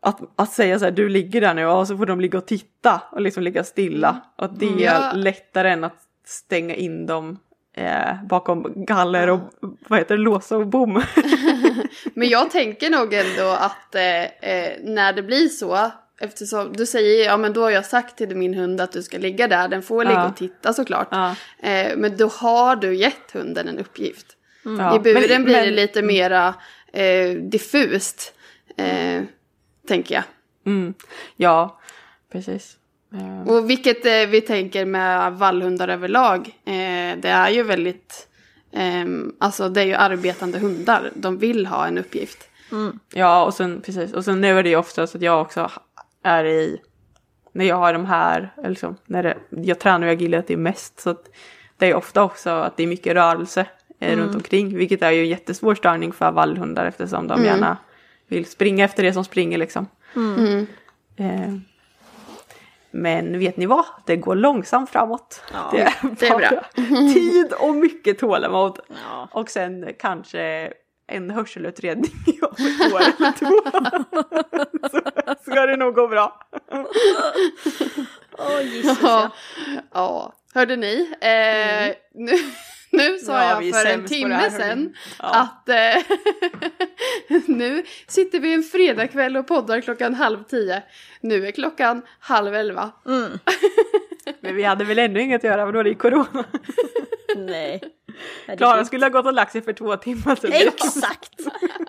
[0.07, 2.45] att, att säga så här, du ligger där nu och så får de ligga och
[2.45, 4.21] titta och liksom ligga stilla.
[4.35, 4.83] Och att det är Mm.
[4.83, 5.11] Ja.
[5.15, 7.39] lättare än att stänga in dem
[7.73, 9.39] eh, bakom galler och
[9.87, 11.03] vad heter det, låsa och bom.
[12.13, 17.25] Men jag tänker nog ändå att eh, eh, när det blir så, eftersom du säger
[17.25, 19.81] ja men då har jag sagt till min hund att du ska ligga där, den
[19.83, 20.29] får ligga Ja.
[20.29, 21.07] och titta såklart.
[21.11, 21.35] Ja.
[21.59, 24.25] Eh, men då har du gett hunden en uppgift.
[24.63, 26.53] Ja, I buren men- blir det men- lite mera
[26.93, 28.33] eh, diffust,
[28.77, 29.21] eh,
[29.87, 30.23] tänker jag.
[30.65, 30.93] Mm,
[31.35, 31.79] ja,
[32.31, 32.77] precis.
[33.13, 38.27] Eh, Och vilket eh, vi tänker med vallhundar överlag, eh, det är ju väldigt,
[38.73, 42.49] ehm, alltså det är ju arbetande hundar, de vill ha en uppgift.
[43.13, 44.13] Ja, och sen precis.
[44.13, 45.71] Och sen nu är det ju ofta så att jag också
[46.23, 46.81] är i,
[47.51, 51.09] när jag har de här, eller liksom, när det, jag tränar ju agility mest, så
[51.09, 51.29] att
[51.77, 53.65] det är ofta också att det är mycket rörelse
[53.99, 57.77] eh, runt omkring, vilket är ju en jättesvår störning för vallhundar eftersom de gärna
[58.27, 59.87] vill springa efter det som springer liksom.
[60.15, 60.67] Mm.
[61.17, 61.53] Eh,
[62.91, 63.85] men vet ni vad?
[64.05, 65.41] Det går långsamt framåt.
[65.71, 66.63] det är, det är bra.
[67.13, 68.79] tid och mycket tålamod.
[69.09, 69.27] Ja.
[69.31, 70.73] Och sen kanske
[71.07, 72.11] en hörselutredning
[72.41, 73.61] om ett år eller två.
[74.89, 76.47] Så ska det nog gå bra.
[78.37, 79.31] Åh Jesus Ja,
[79.65, 79.81] ja.
[79.93, 80.33] ja.
[80.53, 81.13] hörde ni?
[81.21, 82.31] Eh, nu,
[83.11, 85.41] nu sa Ja, är jag för en timme sedan Ja.
[85.41, 86.03] att eh,
[87.55, 90.83] nu sitter vi en fredagkväll och poddar klockan halv tio.
[91.21, 92.91] Nu är klockan halv elva.
[94.39, 96.45] Men vi hade väl ännu inget att göra, för då är det ju corona.
[97.37, 97.81] Nej.
[98.57, 100.51] Klara skulle ha gått och lagt sig för två timmar sedan.
[100.53, 101.31] Exakt!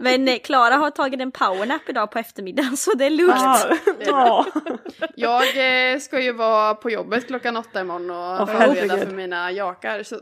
[0.00, 3.34] Men eh, Klara har tagit en powernap idag på eftermiddagen så det är lugnt.
[3.34, 3.66] Ja.
[4.06, 4.46] ja.
[5.14, 9.52] Jag eh, ska ju vara på jobbet klockan åtta imorgon och Åh, förbereda för mina
[9.52, 10.02] jakar.
[10.02, 10.20] Så.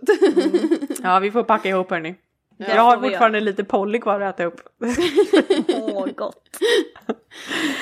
[1.02, 2.14] ja, vi får packa ihop hörni.
[2.58, 4.60] Det Jag har fortfarande lite Polly kvar att äta upp.
[5.68, 6.42] Åh gott.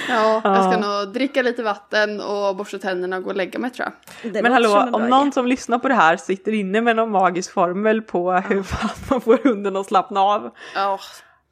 [0.08, 1.02] ja, jag ska Ja.
[1.02, 3.88] nog dricka lite vatten och borsta tänderna och gå och lägga mig tror
[4.22, 4.32] jag.
[4.32, 5.32] Det Men hallå, om någon idé.
[5.32, 9.20] som lyssnar på det här sitter inne med någon magisk formel på hur fan man
[9.20, 10.50] får hunden att slappna av.
[10.74, 10.98] Ja,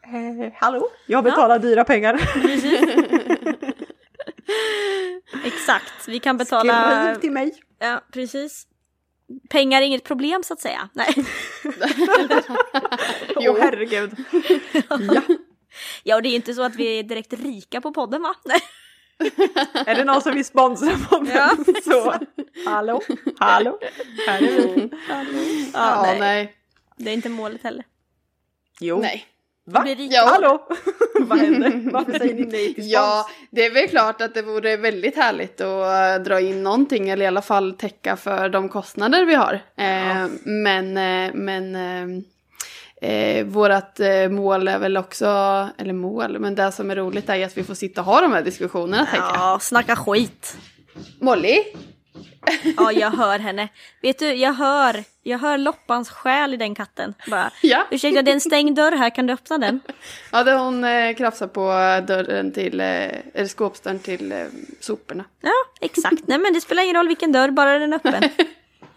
[0.02, 2.14] Eh, hallå, jag betalar dyra pengar.
[5.44, 7.02] Exakt, vi kan betala...
[7.04, 7.52] Skriv till mig.
[7.78, 8.66] Ja, precis.
[9.48, 10.88] Pengar är inget problem så att säga.
[10.92, 11.14] Nej.
[13.40, 14.10] Jo, herregud.
[14.82, 15.22] ja.
[16.02, 18.34] Ja, och det är inte så att vi är direkt rika på podden va?
[18.44, 18.60] Nej.
[19.86, 22.14] Är det någon som vill sponsra podden Ja, så
[22.66, 23.00] hallå,
[23.38, 23.78] hallå,
[24.26, 24.90] här är vi.
[25.08, 25.24] Ja,
[25.72, 26.18] ja nej.
[26.20, 26.54] nej.
[26.96, 27.84] Det är inte målet heller.
[28.80, 29.26] Jo, nej.
[29.70, 29.86] Va?
[29.98, 30.26] Ja.
[30.26, 30.68] Hallå,
[31.20, 31.90] vad händer?
[31.92, 32.92] Varför säger ni nej till spons?
[32.92, 37.08] Ja, det är väl klart att det vore väldigt härligt att eh, dra in någonting
[37.10, 39.54] eller i alla fall täcka för de kostnader vi har.
[39.76, 45.26] Eh, Men, eh, men eh, eh, vårat eh, mål är väl också,
[45.78, 48.32] eller mål, men det som är roligt är att vi får sitta och ha de
[48.32, 49.36] här diskussionerna tänker jag.
[49.36, 50.56] Ja, snacka skit.
[51.20, 51.56] Molly?
[52.76, 53.68] Ja, jag hör henne.
[54.02, 57.14] Vet du, jag hör, jag hör loppans själ i den katten.
[57.30, 57.86] Bara, Ja.
[57.90, 59.80] ursäkta det är en stängd dörr här, kan du öppna den?
[60.32, 61.62] Ja, det hon eh, krafsar på
[62.06, 62.86] dörren till, eh,
[63.34, 64.38] eller skåpsdörren till eh,
[64.80, 65.24] soporna.
[65.40, 66.22] Ja, exakt.
[66.26, 68.22] Nej men det spelar ingen roll vilken dörr, bara den är öppen.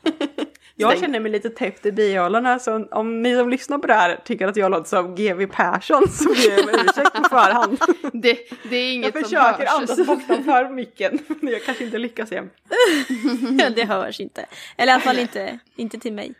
[0.76, 4.20] Jag känner mig lite täppt i bihålorna så om ni som lyssnar på det här
[4.26, 7.78] tycker att jag låter som GW Persson så ber jag om ursäkt på förhand.
[8.14, 8.38] Det,
[8.70, 9.70] det är Jag inget som försöker hörs.
[9.70, 12.50] andas bortanför micken men jag kanske inte lyckas igen.
[13.76, 14.46] det hörs inte.
[14.78, 16.34] Eller i alla fall inte, inte till mig.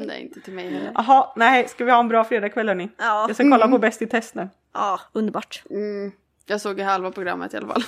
[0.00, 0.92] Nej, inte till mig heller.
[0.94, 2.88] Jaha, nej, ska vi ha en bra fredagkväll hörni?
[2.98, 3.24] Ja.
[3.28, 4.48] Jag ska kolla på Bäst i test nu.
[4.74, 5.62] Ja, underbart.
[5.70, 6.12] Mm,
[6.46, 7.82] jag såg ju halva programmet i alla fall.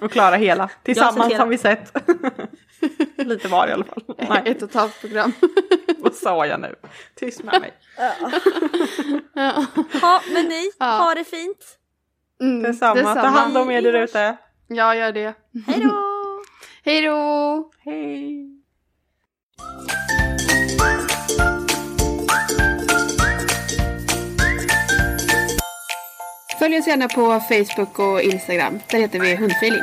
[0.00, 0.70] Och klara hela.
[0.82, 1.44] Tillsammans hela.
[1.44, 1.92] har vi sett.
[3.16, 4.02] Lite var i alla fall.
[4.28, 5.32] Nej, Ett och ett halvt program.
[5.98, 6.74] vad sa jag nu?
[7.14, 7.72] Tyst med mig.
[10.00, 10.86] Ja, men ni, Ja.
[10.86, 11.78] ha det fint.
[12.40, 13.14] Mm, Detsamma.
[13.14, 14.36] Ta hand om er där ute.
[14.66, 15.34] Ja, gör det.
[15.66, 15.92] Hej då!
[16.84, 17.70] Hej då!
[17.84, 18.48] Hej.
[26.58, 28.80] Följ oss gärna på Facebook och Instagram.
[28.90, 29.82] Där heter vi Hundfeeling.